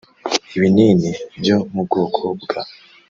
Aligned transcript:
Ibinini 0.55 1.09
byo 1.39 1.57
mu 1.73 1.81
bwoko 1.87 2.23
bwa 2.41 2.61